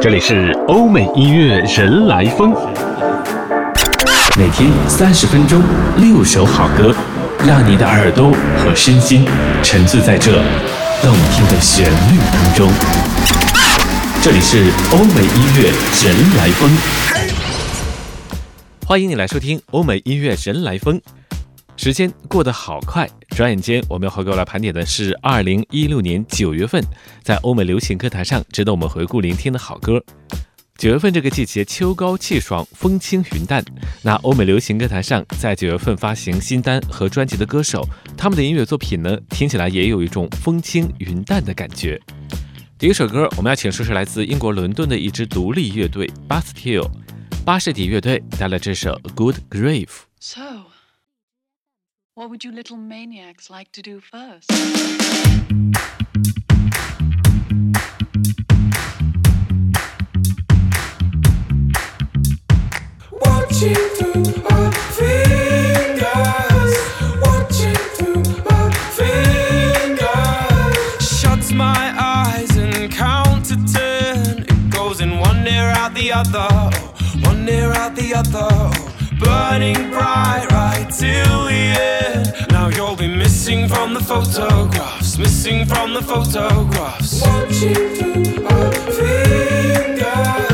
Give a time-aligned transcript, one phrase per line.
[0.00, 2.54] 这里是欧美音乐人来疯，
[4.38, 5.60] 每天三十分钟，
[5.96, 6.94] 六首好歌，
[7.44, 9.26] 让你的耳朵和身心
[9.60, 10.40] 沉醉在这
[11.02, 12.70] 动听的旋律当中。
[14.22, 15.72] 这里是欧美音乐
[16.04, 16.70] 人来疯，
[18.86, 21.00] 欢迎你来收听欧美音乐人来疯。
[21.78, 26.82] 时间过得好快，转眼间我们要回过来盘点的是二零一六年九月份
[27.22, 30.02] 在欧美流行歌坛上值得我们回顾聆听的好歌。
[30.76, 33.64] 九月份这个季节，秋高气爽，风轻云淡。
[34.02, 42.00] 那欧美流行歌坛上，在九月份发行新单和专辑的歌手，他们的音乐作品呢，听起来也有一种风轻云淡的感觉。
[42.76, 46.90] 第一首歌，我们要请出是来自英国伦敦的一支独立乐队 Bastille
[47.44, 49.86] 巴士底乐队带来这首 Good Grave。
[52.18, 54.50] What would you little maniacs like to do first?
[63.12, 66.74] Watching through our fingers,
[67.22, 70.76] watching through our fingers.
[71.20, 74.38] Shuts my eyes and count to ten.
[74.40, 76.48] It goes in one ear out the other,
[77.20, 78.87] one ear out the other
[79.18, 82.32] burning bright right till the end.
[82.50, 87.22] Now you'll be missing from the photographs, missing from the photographs.
[87.22, 90.47] Watching through our fingers,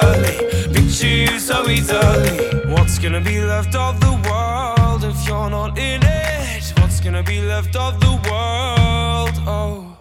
[0.00, 2.70] so easily you so easily.
[2.72, 6.72] What's gonna be left of the world if you're not in it?
[6.78, 9.36] What's gonna be left of the world?
[9.46, 9.96] Oh.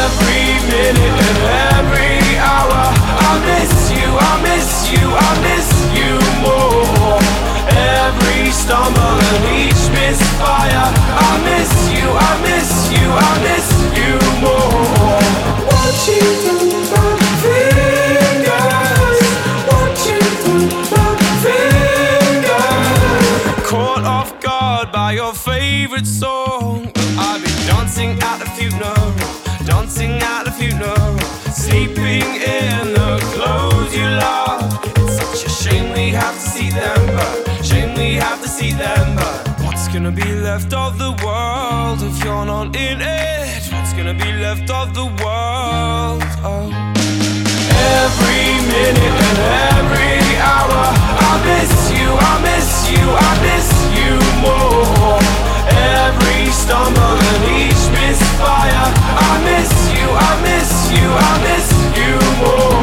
[0.00, 1.40] Every minute and
[1.76, 2.18] every
[2.50, 2.84] hour,
[3.28, 6.12] I miss you, I miss you, I miss you
[6.44, 7.20] more.
[8.04, 10.88] Every stumble and each misfire,
[11.28, 13.68] I miss you, I miss you, I miss
[14.00, 14.14] you
[14.44, 15.22] more.
[15.70, 16.73] Watching through your
[25.94, 26.90] favorite song.
[27.16, 29.12] I've been dancing at the funeral,
[29.64, 31.18] dancing at the funeral,
[31.52, 34.80] sleeping in the clothes you love.
[34.96, 38.72] It's such a shame we have to see them, but shame we have to see
[38.72, 43.62] them, but what's gonna be left of the world if you're not in it?
[43.72, 46.22] What's gonna be left of the world?
[46.42, 46.70] Oh.
[48.02, 49.38] Every minute and
[49.78, 50.82] every hour,
[51.30, 53.68] I miss you, I miss you, I miss
[53.98, 54.12] you
[54.42, 54.83] more.
[56.74, 58.86] Stumble and each misfire,
[59.30, 61.66] I miss you, I miss you, I miss
[62.00, 62.82] you more.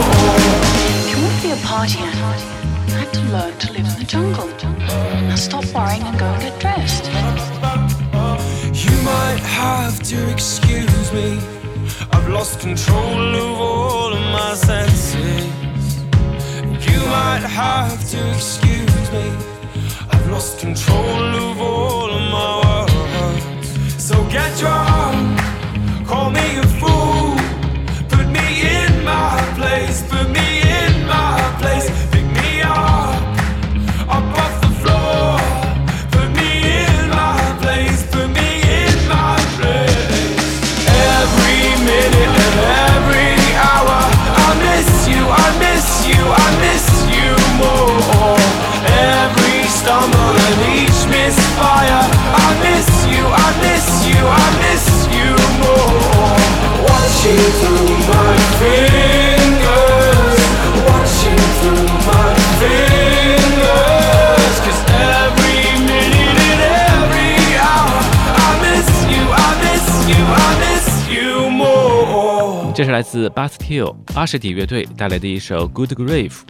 [1.09, 2.40] You want to be a party animal,
[2.88, 4.47] you have to learn to live in the jungle.
[5.28, 7.07] Now stop worrying and go and get dressed.
[8.72, 11.38] You might have to excuse me.
[12.13, 15.97] I've lost control of all of my senses.
[16.88, 19.35] You might have to excuse me.
[20.12, 22.60] I've lost control of all of my.
[24.11, 25.39] So get drunk,
[26.05, 26.71] call me
[73.02, 76.42] 来自 Bastille 巴士底乐队带来的一首 Good Grave。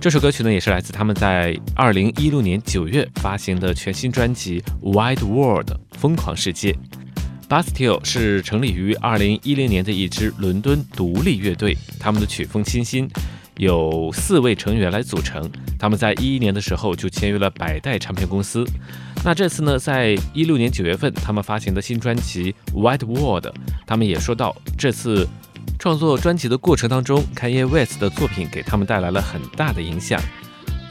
[0.00, 6.74] 这首歌曲呢，也是来自他们在二零一六年九月发行的全新专辑《Wide World》疯狂世界。
[7.46, 13.06] Bastille 是成立于二零一零年的一支伦敦独立乐队，他们的曲风清新，
[13.58, 15.46] 有四位成员来组成。
[15.78, 18.64] 他们在一一年的时候就签约了百代唱片公司。
[19.22, 23.46] 那这次呢，在一六年九月份，他们发行的新专辑《Wide World》，
[23.86, 25.28] 他们也说到这次。
[25.78, 30.20] 创作专辑的过程当中，Kanye West 的作品给他们带来了很大的影响，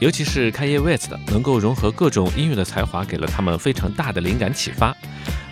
[0.00, 4.96] 尤其是 Kanye West 能够融合各种音乐的才华，给了他们非常大的灵感启发。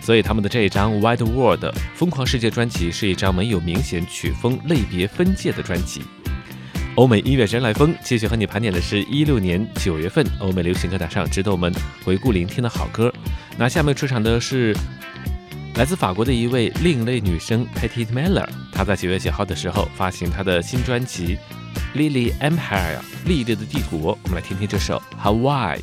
[0.00, 6.02] 所以他们的这一张《Wide World》疯狂世界专辑是一张没有明显曲风类别分界的专辑。
[6.94, 11.70] 欧美音乐人来风继续和你盘点的是一六年九月份欧美流行歌坛上值得我们
[12.02, 13.12] 回顾聆听的好歌。
[13.58, 14.74] 那下面出场的是
[15.76, 21.36] 来自法国的一位另类女生 Petite Meller，她在九月九号的时候发行她的新专辑
[21.94, 24.18] 《Lily Empire》丽丽的帝国。
[24.24, 25.78] 我们来听听这首《Hawaii》。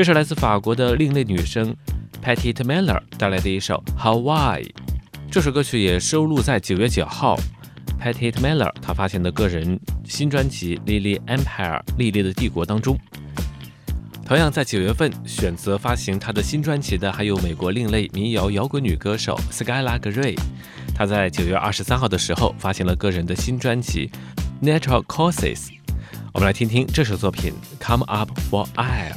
[0.00, 1.76] 这是来自法国的另类女生
[2.24, 4.62] Petite Miller 带来的一首《Hawaii》。
[5.30, 7.36] 这首歌曲也收录在九月九号
[8.00, 12.98] Patty Temeller 她发行的个人新专辑《Lily Empire》莉莉的帝国当中。
[14.24, 20.34] 同样在九月份选择发行她的新专辑的还有美国另类民谣摇滚女歌手 Skylar Grey。
[20.94, 24.10] 她在九月二十三号的时候发行了个人的新专辑
[24.66, 25.66] 《Natural Causes》。
[26.32, 27.52] 我们来听听这首作品
[27.86, 29.12] 《Come Up for Air》。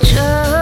[0.00, 0.53] just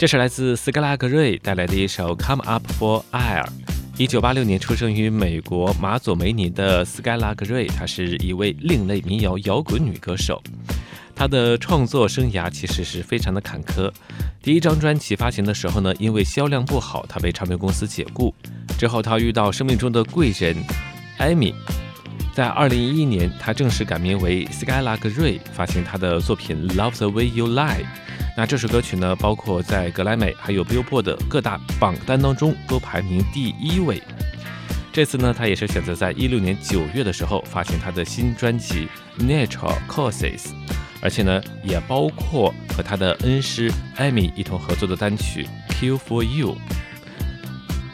[0.00, 3.44] 这是来自斯卡拉格瑞带来的一首《Come Up for Air》。
[3.98, 10.42] 一九八六年出生于美国马佐梅尼的斯盖拉格瑞，她是一位另类民谣摇滚女歌手。
[11.14, 13.92] 她的创作生涯其实是非常的坎坷。
[14.42, 18.34] 第一张专辑发行的时候呢，因为销量不好，她被唱片公司解雇。
[18.78, 20.56] 之后，她遇到生命中的贵人
[21.18, 21.54] 艾米。
[22.34, 27.82] 在二零一一年，她正式改名为斯盖拉格瑞，发行她的作品《Love the Way You Lie》。
[28.36, 34.02] 那这首歌曲呢，包括在格莱美还有 Billboard 的各大榜单当中都排名第一位。
[34.92, 38.88] 这次呢，他也是选择在一六年九月的时候发行他的新专辑
[39.22, 40.38] 《Natural Causes》，
[41.00, 46.54] 而且呢，也包括和他的恩师艾米一同合作的单曲《Kill for You》。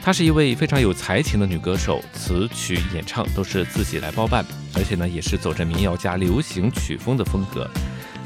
[0.02, 7.68] 她是一位非常有才情的女歌手，词曲演唱都是自己来包办，而且呢，也是走着民谣加流行曲风的风格。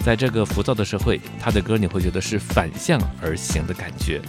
[0.04, 4.20] 在这个浮躁的社会，他的歌你会觉得是反向而行的感觉。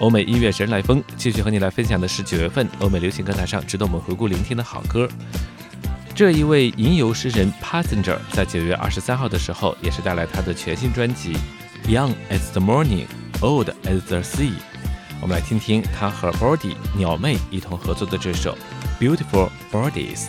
[0.00, 5.08] 欧美音乐人来风继续和你来分享的是九月份欧美流行歌坛上值得我们回顾聆听的好歌。
[6.14, 11.36] 这一位吟游诗人 Passenger 在九月二十三号的时候，也是带来他的全新专辑
[11.88, 13.06] 《Young as the Morning,
[13.40, 14.50] Old as the Sea》。
[15.20, 18.56] 我们来听听他和 Body 鸟妹一同合作的这首
[19.02, 20.26] 《Beautiful Bodies》。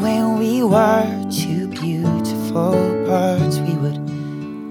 [0.00, 2.72] When we were two beautiful
[3.06, 3.60] birds?
[3.60, 3.98] We would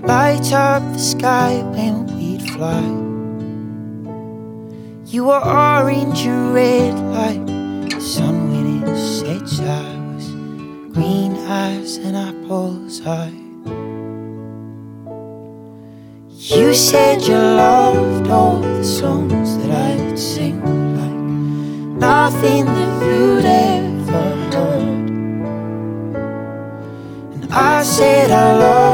[0.03, 2.84] light up the sky when we'd fly.
[5.05, 7.46] You were orange and red like
[7.89, 9.60] the sun when it sets.
[9.60, 10.27] I was
[10.94, 13.34] green as an apple's eye.
[16.38, 20.60] You said you loved all the songs that I'd sing
[21.00, 23.75] like nothing that you'd ever
[27.95, 28.84] said I loved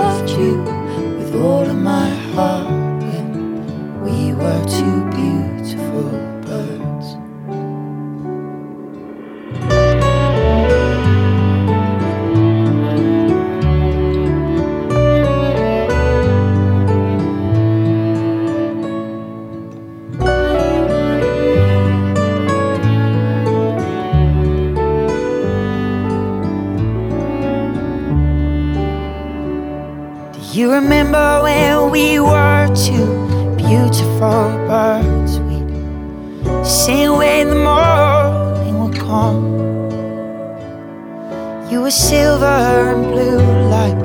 [42.11, 43.39] silver and blue
[43.69, 43.97] like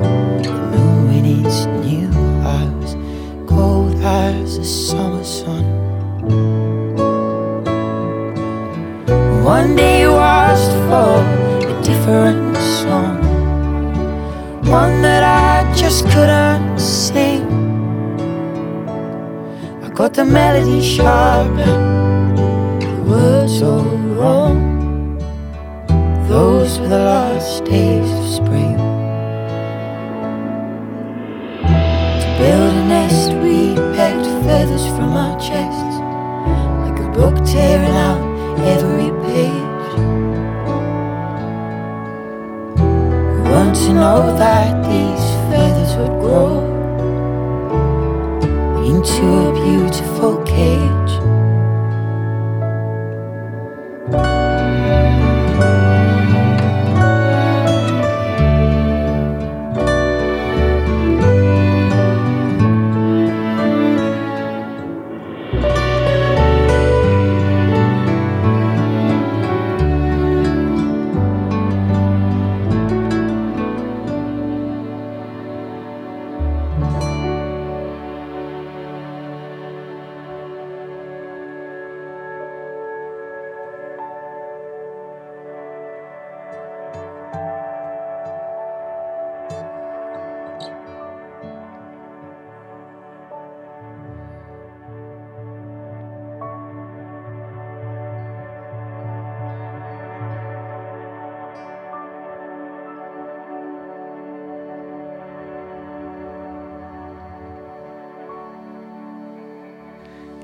[0.45, 2.09] the moon when it's new.
[2.45, 2.95] Was
[3.51, 5.65] cold as the summer sun.
[9.43, 11.19] One day asked for
[11.73, 13.17] a different song
[14.81, 17.43] one that I just couldn't sing.
[19.83, 23.83] I got the melody sharp the words all
[24.19, 24.76] wrong.
[26.37, 28.77] Those were the last days of spring.
[32.23, 35.97] To build a nest, we pecked feathers from our chests,
[36.85, 38.21] like a book tearing out
[38.75, 39.89] every page.
[43.33, 46.61] We want to know that these feathers would grow
[48.85, 51.36] into a beautiful cage.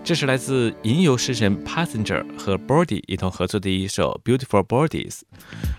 [0.05, 5.11] 这是来自吟游诗人 Passenger 和 Body 一同合作的一首《Beautiful Bodies》。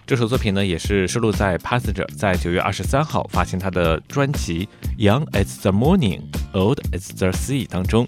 [0.08, 6.22] 这首作品呢，也是收录在 Passenger 在九月二十三号发行他的专辑《Young as the Morning,
[6.54, 8.08] Old as the Sea》当中。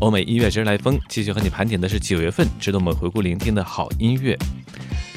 [0.00, 4.36] 欧美音乐之来风继续和你盘点的是九月份值得我们回顾聆听的好音乐。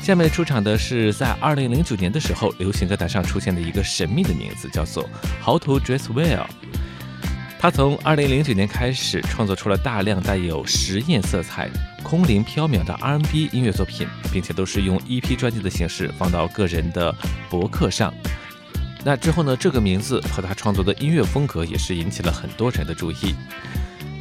[0.04, 5.10] 下面出场的是在二零零九年的时候流行歌坛上出现的一个神秘的名字，叫做
[5.44, 6.46] How to Dress Well。
[7.64, 11.70] 他从2009年开始创作出了大量带有实验色彩、
[12.04, 17.16] 空灵飘渺的 R&B 音乐作品，并且都是用 EP 专辑的形式放到个人的
[17.50, 18.14] 博客上。
[19.06, 23.34] 那之后呢，这个名字和他创作的音乐风格也是引起了很多人的注意。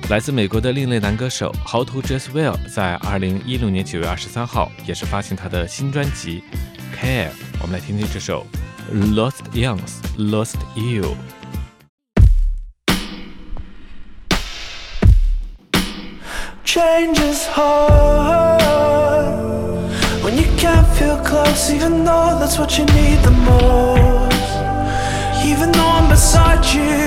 [0.08, 6.44] 来自美国的另类男歌手 How to Dress Well 在2016年9月23号也是发行他的新专辑
[6.96, 7.30] Care。
[7.60, 8.46] 我们来听听这首
[8.92, 11.16] Lost Youngs Lost You。
[16.82, 18.60] Change is hard
[20.24, 24.50] when you can't feel close, even though that's what you need the most.
[25.50, 27.06] Even though I'm beside you,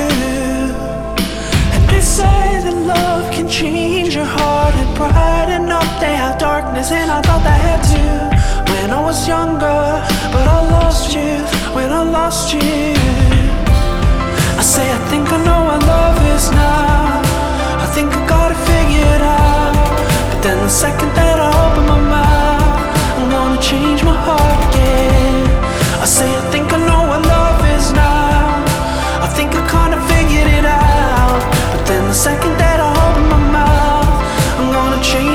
[1.76, 5.90] and they say that love can change your heart and brighten up.
[6.00, 8.06] They have darkness, and I thought they had to
[8.72, 9.82] when I was younger,
[10.34, 11.34] but I lost you
[11.76, 12.96] when I lost you.
[14.62, 17.20] I say I think I know what love is now.
[17.84, 19.55] I think I got it figured out.
[20.46, 22.78] Then the second that I open my mouth,
[23.18, 25.42] I'm gonna change my heart again.
[25.98, 28.62] I say I think I know what love is now.
[29.26, 31.42] I think I kinda figured it out.
[31.74, 34.14] But then the second that I open my mouth,
[34.60, 35.35] I'm gonna change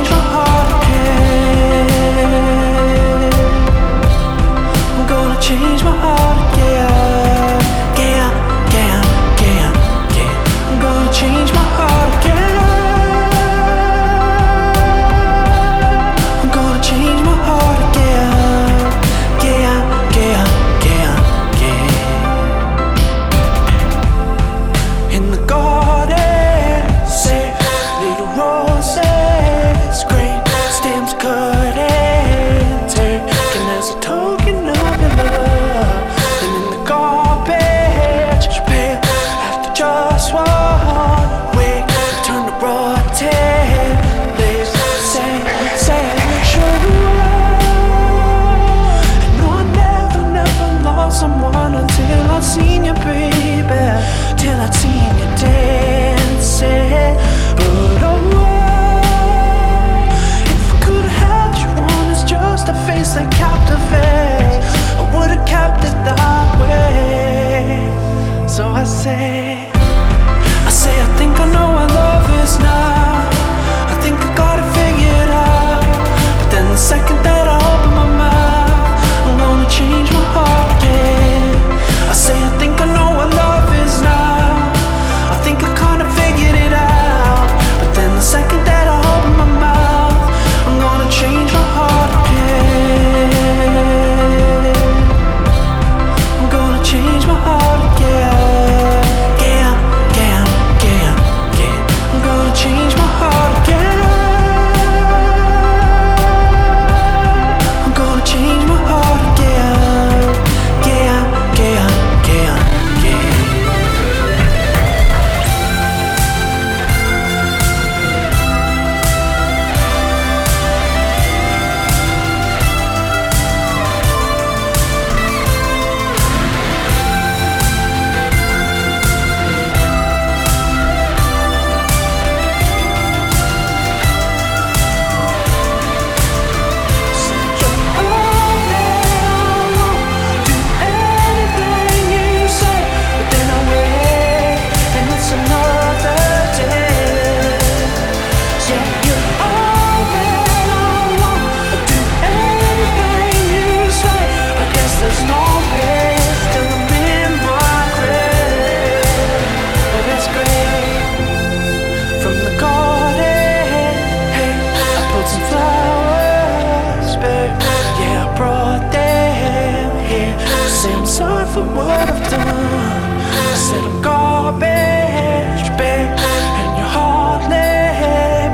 [171.53, 172.47] for what I've done.
[172.47, 176.15] I said I'm garbage, babe,
[176.63, 177.75] and you're hardly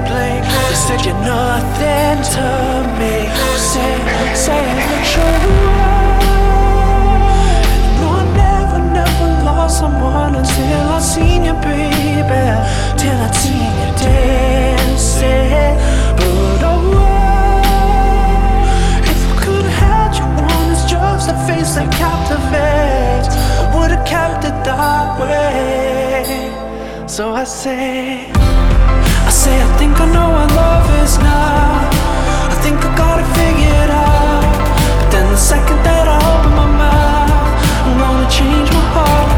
[0.08, 0.44] blame.
[0.70, 2.75] You said you're nothing to
[21.76, 23.28] that captivates.
[23.60, 26.24] I would have kept it that way.
[27.06, 28.30] So I say,
[29.28, 31.90] I say, I think I know what love is now.
[32.52, 34.44] I think I got it figured out.
[35.00, 37.52] But then the second that I open my mouth,
[37.84, 39.35] I'm gonna change my heart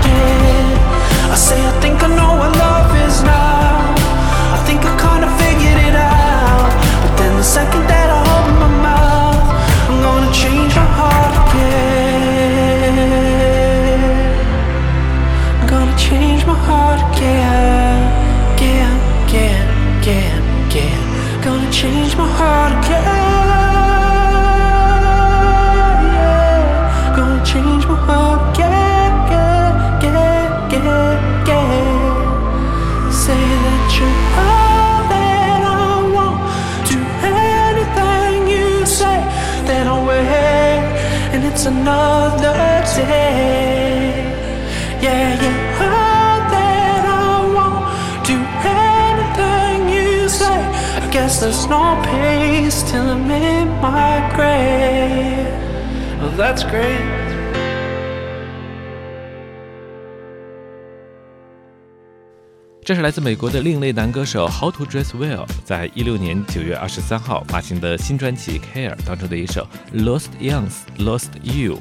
[56.21, 56.99] That's great.
[62.85, 69.67] 这是来自美国的另类男歌手 How to Dress Well 在一六年九月二十三号发行的新专辑《Care》当中的一首
[70.05, 71.77] 《Lost Youngs Lost You》。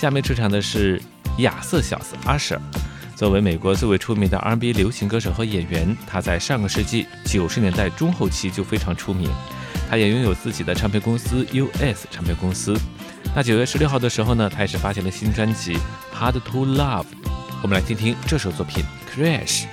[0.00, 1.00] 下面出场的是
[1.38, 2.58] 亚瑟小子 Usher。
[3.14, 9.28] 作为美国最为出名的 R&B 流行歌手和演员，他在上个世纪九十年代中后期就非常出名。
[9.90, 12.74] 他也拥有自己的唱片公司 US 唱片公司。
[13.32, 15.76] 那九月十六号的时候呢，他也是发行了新专辑
[16.12, 17.02] 《Hard to Love》。
[17.62, 18.84] 我们来听听这首作品
[19.16, 19.64] 《Crash》。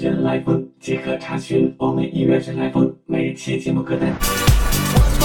[0.00, 5.19] 人来疯”，即可查询欧美音乐人来疯每期节目歌单。